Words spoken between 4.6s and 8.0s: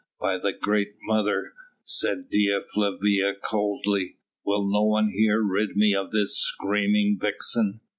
no one here rid me of this screaming vixen?"